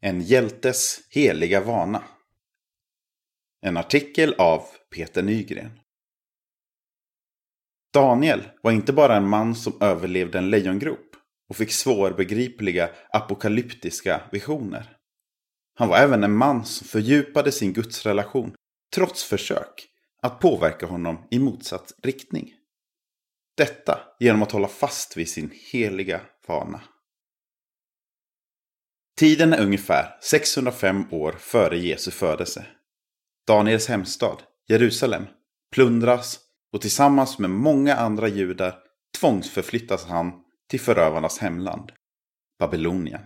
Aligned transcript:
En 0.00 0.20
hjältes 0.20 1.00
heliga 1.10 1.60
vana. 1.60 2.04
En 3.60 3.76
artikel 3.76 4.34
av 4.38 4.64
Peter 4.94 5.22
Nygren. 5.22 5.80
Daniel 7.92 8.48
var 8.62 8.72
inte 8.72 8.92
bara 8.92 9.16
en 9.16 9.28
man 9.28 9.54
som 9.54 9.72
överlevde 9.80 10.38
en 10.38 10.50
lejongrop 10.50 11.16
och 11.48 11.56
fick 11.56 11.72
svårbegripliga 11.72 12.90
apokalyptiska 13.12 14.22
visioner. 14.32 14.96
Han 15.74 15.88
var 15.88 15.96
även 15.96 16.24
en 16.24 16.36
man 16.36 16.64
som 16.64 16.88
fördjupade 16.88 17.52
sin 17.52 17.72
gudsrelation 17.72 18.54
trots 18.94 19.24
försök 19.24 19.88
att 20.22 20.40
påverka 20.40 20.86
honom 20.86 21.26
i 21.30 21.38
motsatt 21.38 21.92
riktning. 22.02 22.54
Detta 23.56 24.00
genom 24.20 24.42
att 24.42 24.52
hålla 24.52 24.68
fast 24.68 25.16
vid 25.16 25.28
sin 25.28 25.50
heliga 25.72 26.20
vana. 26.46 26.80
Tiden 29.18 29.52
är 29.52 29.62
ungefär 29.62 30.16
605 30.22 31.04
år 31.10 31.32
före 31.32 31.78
Jesu 31.78 32.10
födelse. 32.10 32.66
Daniels 33.46 33.88
hemstad, 33.88 34.42
Jerusalem, 34.68 35.26
plundras 35.72 36.40
och 36.72 36.80
tillsammans 36.80 37.38
med 37.38 37.50
många 37.50 37.96
andra 37.96 38.28
judar 38.28 38.78
tvångsförflyttas 39.18 40.04
han 40.04 40.32
till 40.70 40.80
förövarnas 40.80 41.38
hemland, 41.38 41.92
Babylonien. 42.58 43.20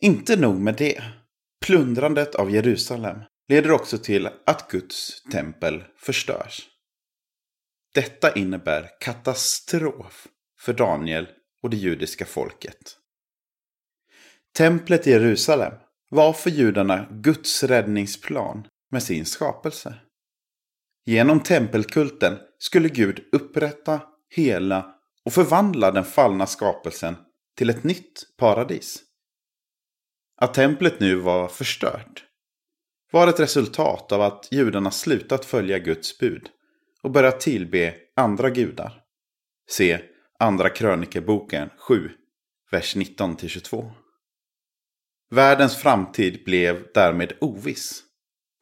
Inte 0.00 0.36
nog 0.36 0.60
med 0.60 0.74
det. 0.76 1.02
Plundrandet 1.66 2.34
av 2.34 2.50
Jerusalem 2.50 3.18
leder 3.48 3.70
också 3.70 3.98
till 3.98 4.28
att 4.46 4.70
Guds 4.70 5.22
tempel 5.22 5.84
förstörs. 5.96 6.68
Detta 7.94 8.34
innebär 8.34 8.88
katastrof 9.00 10.26
för 10.58 10.72
Daniel 10.72 11.28
och 11.62 11.70
det 11.70 11.76
judiska 11.76 12.26
folket. 12.26 12.98
Templet 14.56 15.06
i 15.06 15.10
Jerusalem 15.10 15.72
var 16.08 16.32
för 16.32 16.50
judarna 16.50 17.06
Guds 17.10 17.62
räddningsplan 17.62 18.66
med 18.90 19.02
sin 19.02 19.24
skapelse. 19.24 19.94
Genom 21.04 21.40
tempelkulten 21.40 22.38
skulle 22.58 22.88
Gud 22.88 23.24
upprätta, 23.32 24.00
hela 24.30 24.94
och 25.24 25.32
förvandla 25.32 25.90
den 25.90 26.04
fallna 26.04 26.46
skapelsen 26.46 27.16
till 27.56 27.70
ett 27.70 27.84
nytt 27.84 28.36
paradis. 28.38 29.02
Att 30.36 30.54
templet 30.54 31.00
nu 31.00 31.16
var 31.16 31.48
förstört 31.48 32.24
var 33.12 33.28
ett 33.28 33.40
resultat 33.40 34.12
av 34.12 34.22
att 34.22 34.48
judarna 34.50 34.90
slutat 34.90 35.44
följa 35.44 35.78
Guds 35.78 36.18
bud 36.18 36.48
och 37.02 37.10
börjat 37.10 37.40
tillbe 37.40 37.94
andra 38.16 38.50
gudar. 38.50 39.02
Se 39.70 40.00
Andra 40.38 40.70
krönikeboken 40.70 41.70
7, 41.78 42.10
vers 42.70 42.96
19-22. 42.96 44.01
Världens 45.34 45.76
framtid 45.76 46.44
blev 46.44 46.86
därmed 46.94 47.32
oviss 47.40 48.02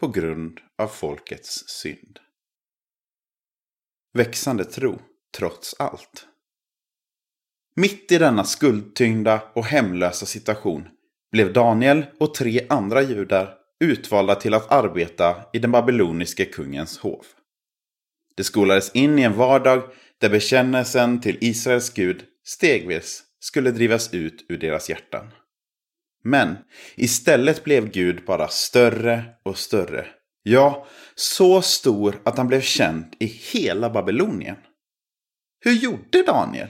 på 0.00 0.08
grund 0.08 0.60
av 0.78 0.88
folkets 0.88 1.68
synd. 1.68 2.18
Växande 4.12 4.64
tro 4.64 4.98
trots 5.36 5.74
allt. 5.78 6.26
Mitt 7.76 8.12
i 8.12 8.18
denna 8.18 8.44
skuldtyngda 8.44 9.42
och 9.54 9.64
hemlösa 9.64 10.26
situation 10.26 10.88
blev 11.32 11.52
Daniel 11.52 12.06
och 12.20 12.34
tre 12.34 12.66
andra 12.68 13.02
judar 13.02 13.54
utvalda 13.80 14.34
till 14.34 14.54
att 14.54 14.72
arbeta 14.72 15.42
i 15.52 15.58
den 15.58 15.72
babyloniske 15.72 16.44
kungens 16.44 16.98
hov. 16.98 17.24
De 18.36 18.44
skolades 18.44 18.90
in 18.94 19.18
i 19.18 19.22
en 19.22 19.36
vardag 19.36 19.82
där 20.18 20.30
bekännelsen 20.30 21.20
till 21.20 21.38
Israels 21.40 21.94
Gud 21.94 22.24
stegvis 22.44 23.22
skulle 23.40 23.70
drivas 23.70 24.14
ut 24.14 24.46
ur 24.48 24.58
deras 24.58 24.90
hjärtan. 24.90 25.30
Men 26.22 26.56
istället 26.96 27.64
blev 27.64 27.90
Gud 27.90 28.24
bara 28.24 28.48
större 28.48 29.24
och 29.42 29.58
större. 29.58 30.06
Ja, 30.42 30.86
så 31.14 31.62
stor 31.62 32.20
att 32.24 32.38
han 32.38 32.48
blev 32.48 32.60
känd 32.60 33.16
i 33.18 33.26
hela 33.26 33.90
Babylonien. 33.90 34.56
Hur 35.60 35.72
gjorde 35.72 36.22
Daniel? 36.26 36.68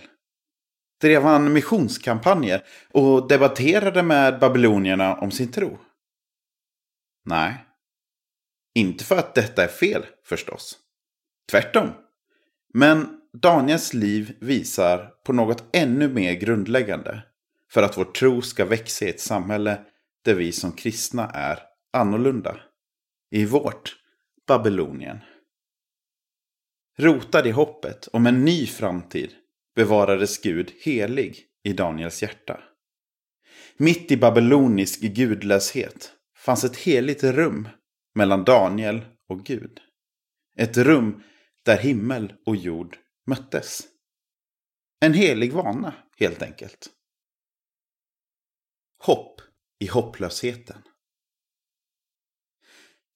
Drev 1.01 1.23
han 1.23 1.53
missionskampanjer 1.53 2.63
och 2.93 3.29
debatterade 3.29 4.03
med 4.03 4.39
babylonierna 4.39 5.15
om 5.15 5.31
sin 5.31 5.53
tro? 5.53 5.79
Nej. 7.25 7.55
Inte 8.75 9.05
för 9.05 9.17
att 9.17 9.35
detta 9.35 9.65
är 9.65 9.69
fel, 9.69 10.07
förstås. 10.25 10.79
Tvärtom. 11.51 11.89
Men 12.75 13.21
Daniels 13.33 13.95
liv 13.95 14.37
visar 14.41 15.13
på 15.25 15.33
något 15.33 15.65
ännu 15.73 16.09
mer 16.09 16.33
grundläggande 16.33 17.23
för 17.73 17.83
att 17.83 17.99
vår 17.99 18.05
tro 18.05 18.43
ska 18.43 18.65
växa 18.65 19.05
i 19.05 19.09
ett 19.09 19.21
samhälle 19.21 19.85
där 20.25 20.35
vi 20.35 20.53
som 20.53 20.73
kristna 20.73 21.31
är 21.31 21.59
annorlunda. 21.93 22.61
I 23.31 23.45
vårt 23.45 23.97
Babylonien. 24.47 25.19
Rotad 26.99 27.47
i 27.47 27.51
hoppet 27.51 28.09
om 28.13 28.27
en 28.27 28.45
ny 28.45 28.67
framtid 28.67 29.35
bevarades 29.75 30.43
Gud 30.43 30.73
helig 30.85 31.47
i 31.65 31.73
Daniels 31.73 32.23
hjärta. 32.23 32.61
Mitt 33.77 34.11
i 34.11 34.17
babylonisk 34.17 35.01
gudlöshet 35.01 36.13
fanns 36.37 36.65
ett 36.65 36.77
heligt 36.77 37.25
rum 37.25 37.69
mellan 38.15 38.45
Daniel 38.45 39.01
och 39.29 39.45
Gud. 39.45 39.81
Ett 40.57 40.77
rum 40.77 41.23
där 41.65 41.79
himmel 41.79 42.33
och 42.47 42.57
jord 42.57 42.97
möttes. 43.27 43.83
En 45.01 45.15
helig 45.15 45.53
vana, 45.53 45.95
helt 46.19 46.43
enkelt. 46.43 46.91
Hopp 49.01 49.41
i 49.79 49.87
hopplösheten. 49.87 50.83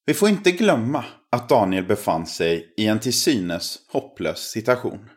Vi 0.07 0.15
får 0.15 0.29
inte 0.29 0.51
glömma 0.51 1.05
att 1.31 1.49
Daniel 1.49 1.85
befann 1.85 2.27
sig 2.27 2.75
i 2.77 2.87
en 2.87 3.01
till 3.01 3.15
synes 3.15 3.79
hopplös 3.89 4.51
situation. 4.51 5.11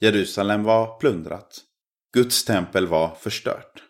Jerusalem 0.00 0.62
var 0.62 0.98
plundrat. 0.98 1.60
Guds 2.12 2.44
tempel 2.44 2.86
var 2.86 3.14
förstört. 3.14 3.82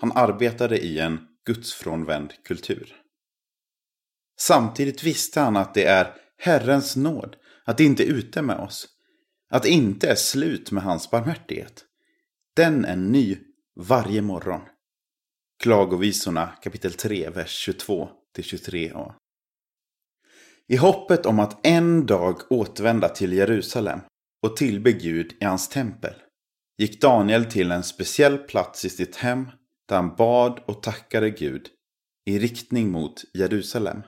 Han 0.00 0.12
arbetade 0.12 0.78
i 0.78 0.98
en 0.98 1.28
gudsfrånvänd 1.46 2.32
kultur. 2.44 2.96
Samtidigt 4.38 5.02
visste 5.02 5.40
han 5.40 5.56
att 5.56 5.74
det 5.74 5.84
är 5.84 6.14
Herrens 6.38 6.96
nåd 6.96 7.36
att 7.64 7.78
det 7.78 7.84
inte 7.84 8.02
är 8.02 8.12
ute 8.12 8.42
med 8.42 8.56
oss. 8.56 8.88
Att 9.50 9.62
det 9.62 9.68
inte 9.70 10.08
är 10.08 10.14
slut 10.14 10.70
med 10.70 10.82
hans 10.82 11.10
barmhärtighet. 11.10 11.84
Den 12.56 12.84
är 12.84 12.96
ny 12.96 13.38
varje 13.76 14.22
morgon. 14.22 14.60
Klagovisorna 15.62 16.46
kapitel 16.62 16.92
3, 16.92 17.30
vers 17.30 17.68
22-23a. 18.38 19.14
I 20.68 20.76
hoppet 20.76 21.26
om 21.26 21.38
att 21.38 21.66
en 21.66 22.06
dag 22.06 22.52
återvända 22.52 23.08
till 23.08 23.32
Jerusalem 23.32 24.00
och 24.42 24.56
tillbe 24.56 24.92
Gud 24.92 25.36
i 25.40 25.44
hans 25.44 25.68
tempel 25.68 26.14
gick 26.78 27.00
Daniel 27.00 27.44
till 27.44 27.72
en 27.72 27.82
speciell 27.82 28.38
plats 28.38 28.84
i 28.84 28.90
sitt 28.90 29.16
hem 29.16 29.50
där 29.88 29.96
han 29.96 30.16
bad 30.16 30.60
och 30.66 30.82
tackade 30.82 31.30
Gud 31.30 31.68
i 32.24 32.38
riktning 32.38 32.90
mot 32.90 33.24
Jerusalem 33.34 34.02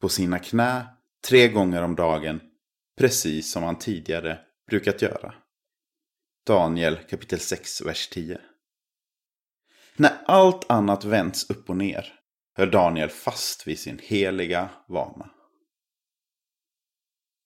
på 0.00 0.08
sina 0.08 0.38
knä 0.38 0.86
tre 1.28 1.48
gånger 1.48 1.82
om 1.82 1.94
dagen 1.94 2.40
precis 2.98 3.52
som 3.52 3.62
han 3.62 3.78
tidigare 3.78 4.38
brukat 4.70 5.02
göra. 5.02 5.34
Daniel 6.46 6.96
kapitel 6.96 7.40
6, 7.40 7.80
vers 7.80 8.08
10. 8.08 8.40
När 10.00 10.22
allt 10.26 10.70
annat 10.70 11.04
vänds 11.04 11.50
upp 11.50 11.70
och 11.70 11.76
ner 11.76 12.14
höll 12.56 12.70
Daniel 12.70 13.08
fast 13.08 13.66
vid 13.66 13.78
sin 13.78 13.98
heliga 14.02 14.70
vana. 14.88 15.30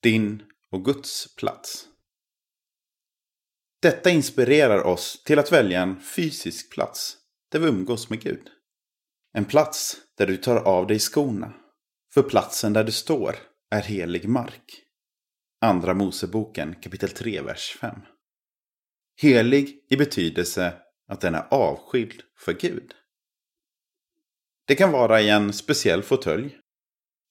Din 0.03 0.43
och 0.71 0.85
Guds 0.85 1.37
plats. 1.37 1.89
Detta 3.83 4.11
inspirerar 4.11 4.83
oss 4.83 5.23
till 5.25 5.39
att 5.39 5.53
välja 5.53 5.83
en 5.83 6.01
fysisk 6.01 6.73
plats 6.73 7.17
där 7.51 7.59
vi 7.59 7.67
umgås 7.67 8.11
med 8.11 8.21
Gud. 8.21 8.49
En 9.33 9.45
plats 9.45 9.97
där 10.19 10.27
du 10.27 10.37
tar 10.37 10.57
av 10.57 10.87
dig 10.87 10.99
skorna. 10.99 11.53
För 12.15 12.23
platsen 12.23 12.73
där 12.73 12.85
du 12.85 12.93
står 12.93 13.37
är 13.71 13.83
helig 13.83 14.29
mark. 14.29 14.83
Andra 15.61 15.95
Moseboken 15.95 16.75
kapitel 16.75 17.11
3, 17.11 17.41
vers 17.41 17.77
5. 17.81 18.01
Helig 19.21 19.87
i 19.91 19.97
betydelse 19.97 20.83
att 21.09 21.21
den 21.21 21.35
är 21.35 21.47
avskild 21.51 22.23
för 22.39 22.53
Gud. 22.53 22.95
Det 24.67 24.75
kan 24.75 24.93
vara 24.93 25.21
i 25.21 25.31
en 25.31 25.53
speciell 25.53 26.03
fåtölj. 26.03 26.59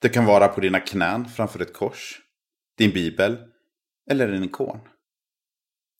Det 0.01 0.09
kan 0.09 0.25
vara 0.25 0.47
på 0.47 0.61
dina 0.61 0.79
knän 0.79 1.29
framför 1.29 1.59
ett 1.59 1.73
kors, 1.73 2.21
din 2.77 2.91
bibel 2.91 3.37
eller 4.09 4.29
en 4.29 4.43
ikon. 4.43 4.79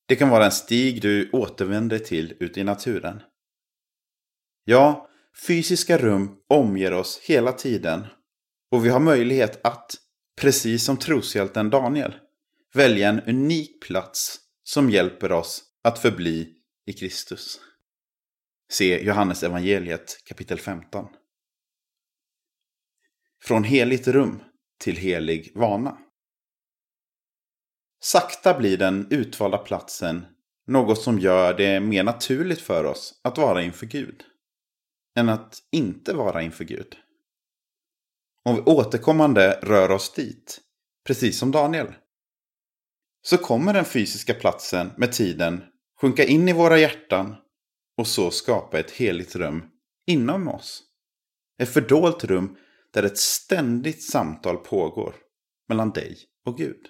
Det 0.08 0.16
kan 0.16 0.30
vara 0.30 0.46
en 0.46 0.52
stig 0.52 1.02
du 1.02 1.30
återvänder 1.32 2.00
till 2.00 2.38
ute 2.40 2.60
i 2.60 2.64
naturen. 2.64 3.22
Ja, 4.64 5.10
fysiska 5.48 5.98
rum 5.98 6.38
omger 6.50 6.94
oss 6.94 7.20
hela 7.24 7.52
tiden 7.52 8.06
och 8.72 8.86
vi 8.86 8.90
har 8.90 9.00
möjlighet 9.00 9.66
att, 9.66 9.96
precis 10.42 10.86
som 10.86 10.98
troshjälten 10.98 11.70
Daniel, 11.70 12.14
välja 12.74 13.10
en 13.10 13.22
unik 13.22 13.82
plats 13.82 14.40
som 14.64 14.90
hjälper 14.90 15.32
oss 15.32 15.64
att 15.84 16.00
förbli 16.00 16.61
i 16.86 16.94
Kristus. 16.94 17.62
Se 18.70 19.04
Johannes 19.04 19.44
evangeliet 19.44 20.24
kapitel 20.26 20.60
15. 20.60 21.08
Från 23.44 23.64
heligt 23.64 24.08
rum 24.08 24.44
till 24.80 24.98
helig 24.98 25.52
vana. 25.56 25.98
Sakta 28.04 28.60
blir 28.60 28.78
den 28.78 29.08
utvalda 29.10 29.58
platsen 29.58 30.26
något 30.68 31.02
som 31.02 31.20
gör 31.20 31.54
det 31.54 31.80
mer 31.80 32.04
naturligt 32.04 32.62
för 32.62 32.84
oss 32.84 33.20
att 33.24 33.38
vara 33.38 33.64
inför 33.64 33.86
Gud 33.86 34.24
än 35.16 35.30
att 35.30 35.60
inte 35.72 36.14
vara 36.14 36.42
inför 36.42 36.64
Gud. 36.64 36.96
Om 38.46 38.56
vi 38.56 38.62
återkommande 38.62 39.60
rör 39.62 39.92
oss 39.92 40.14
dit, 40.14 40.62
precis 41.06 41.40
som 41.40 41.52
Daniel, 41.52 41.94
så 43.22 43.38
kommer 43.38 43.74
den 43.74 43.86
fysiska 43.86 44.34
platsen 44.34 44.92
med 44.98 45.14
tiden 45.14 45.64
sjunka 46.02 46.24
in 46.24 46.50
i 46.50 46.54
våra 46.54 46.78
hjärtan 46.78 47.36
och 47.98 48.08
så 48.08 48.32
skapa 48.32 48.80
ett 48.80 48.92
heligt 48.92 49.36
rum 49.36 49.64
inom 50.08 50.48
oss. 50.48 50.84
Ett 51.62 51.70
fördolt 51.70 52.24
rum 52.24 52.58
där 52.94 53.04
ett 53.04 53.18
ständigt 53.18 54.04
samtal 54.04 54.58
pågår 54.58 55.16
mellan 55.70 55.90
dig 55.90 56.18
och 56.46 56.58
Gud. 56.58 56.88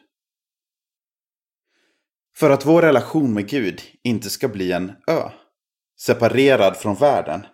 För 2.36 2.50
att 2.50 2.66
vår 2.66 2.82
relation 2.82 3.34
med 3.34 3.50
Gud 3.50 3.82
inte 4.04 4.30
ska 4.30 4.48
bli 4.48 4.72
en 4.72 4.92
ö, 5.08 5.30
separerad 6.00 6.78
från 6.78 6.96
världen, 6.96 7.46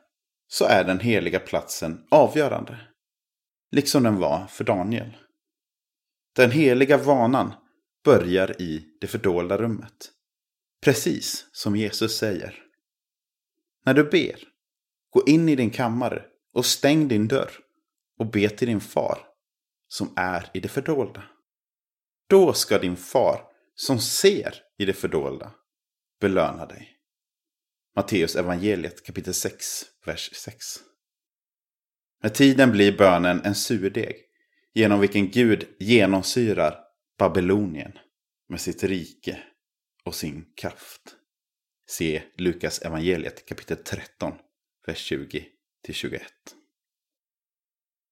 så 0.47 0.65
är 0.65 0.83
den 0.83 0.99
heliga 0.99 1.39
platsen 1.39 2.07
avgörande. 2.11 2.79
Liksom 3.71 4.03
den 4.03 4.19
var 4.19 4.47
för 4.47 4.63
Daniel. 4.63 5.17
Den 6.35 6.51
heliga 6.51 6.97
vanan 6.97 7.53
börjar 8.03 8.61
i 8.61 8.85
det 9.01 9.07
fördolda 9.07 9.57
rummet. 9.57 10.13
Precis 10.81 11.47
som 11.51 11.75
Jesus 11.75 12.17
säger. 12.17 12.63
När 13.85 13.93
du 13.93 14.03
ber, 14.03 14.39
gå 15.09 15.23
in 15.25 15.49
i 15.49 15.55
din 15.55 15.69
kammare 15.69 16.25
och 16.53 16.65
stäng 16.65 17.07
din 17.07 17.27
dörr 17.27 17.51
och 18.19 18.31
be 18.31 18.49
till 18.49 18.67
din 18.67 18.81
far 18.81 19.19
som 19.87 20.13
är 20.15 20.49
i 20.53 20.59
det 20.59 20.67
fördolda. 20.67 21.23
Då 22.29 22.53
ska 22.53 22.79
din 22.79 22.97
far 22.97 23.41
som 23.75 23.99
ser 23.99 24.55
i 24.77 24.85
det 24.85 24.93
fördolda 24.93 25.51
belöna 26.21 26.65
dig. 26.65 26.93
Matteus 27.95 28.35
evangeliet 28.35 29.05
kapitel 29.05 29.33
6, 29.33 29.85
vers 30.05 30.29
6. 30.33 30.65
Med 32.23 32.33
tiden 32.33 32.71
blir 32.71 32.97
bönen 32.97 33.41
en 33.43 33.55
surdeg 33.55 34.15
genom 34.73 34.99
vilken 34.99 35.31
Gud 35.31 35.67
genomsyrar 35.79 36.79
Babylonien 37.17 37.91
med 38.49 38.61
sitt 38.61 38.83
rike 38.83 39.39
och 40.07 40.15
sin 40.15 40.45
kraft. 40.55 41.15
Se 41.89 42.23
Lukas 42.37 42.79
evangeliet 42.79 43.45
kapitel 43.45 43.77
13, 43.77 44.33
vers 44.87 45.11
20-21. 45.11 46.19